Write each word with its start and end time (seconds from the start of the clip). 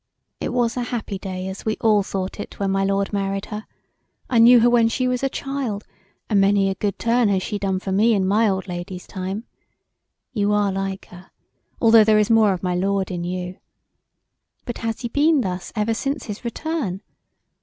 ]It 0.41 0.51
was 0.51 0.75
a 0.77 0.85
happy 0.85 1.19
day 1.19 1.47
as 1.47 1.63
we 1.63 1.77
all 1.79 2.01
thought 2.01 2.39
it 2.39 2.57
when 2.59 2.71
my 2.71 2.83
lord 2.83 3.13
married 3.13 3.45
her: 3.53 3.67
I 4.31 4.39
knew 4.39 4.59
her 4.61 4.67
when 4.67 4.87
she 4.87 5.07
was 5.07 5.21
a 5.21 5.29
child 5.29 5.83
and 6.27 6.41
many 6.41 6.71
a 6.71 6.73
good 6.73 6.97
turn 6.97 7.29
has 7.29 7.43
she 7.43 7.59
done 7.59 7.77
for 7.79 7.91
me 7.91 8.15
in 8.15 8.25
my 8.25 8.49
old 8.49 8.67
lady's 8.67 9.05
time 9.05 9.43
You 10.33 10.53
are 10.53 10.71
like 10.71 11.05
her 11.09 11.29
although 11.79 12.03
there 12.03 12.17
is 12.17 12.31
more 12.31 12.51
of 12.51 12.63
my 12.63 12.73
lord 12.73 13.11
in 13.11 13.23
you 13.23 13.59
But 14.65 14.79
has 14.79 15.01
he 15.01 15.07
been 15.07 15.41
thus 15.41 15.71
ever 15.75 15.93
since 15.93 16.25
his 16.25 16.43
return? 16.43 17.03